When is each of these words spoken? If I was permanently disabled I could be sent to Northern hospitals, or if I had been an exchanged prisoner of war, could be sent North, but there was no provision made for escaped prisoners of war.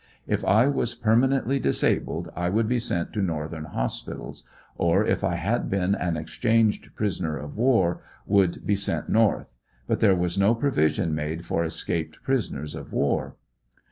If 0.25 0.43
I 0.43 0.65
was 0.67 0.95
permanently 0.95 1.59
disabled 1.59 2.31
I 2.35 2.49
could 2.49 2.67
be 2.67 2.79
sent 2.79 3.13
to 3.13 3.21
Northern 3.21 3.65
hospitals, 3.65 4.43
or 4.75 5.05
if 5.05 5.23
I 5.23 5.35
had 5.35 5.69
been 5.69 5.93
an 5.93 6.17
exchanged 6.17 6.95
prisoner 6.95 7.37
of 7.37 7.55
war, 7.55 8.01
could 8.27 8.65
be 8.65 8.75
sent 8.75 9.09
North, 9.09 9.53
but 9.85 9.99
there 9.99 10.15
was 10.15 10.39
no 10.39 10.55
provision 10.55 11.13
made 11.13 11.45
for 11.45 11.63
escaped 11.63 12.23
prisoners 12.23 12.73
of 12.73 12.91
war. 12.91 13.35